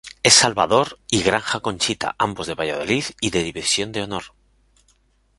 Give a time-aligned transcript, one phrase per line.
[0.23, 4.23] El Salvador y Granja Conchita, ambos de Valladolid y de División de Honor.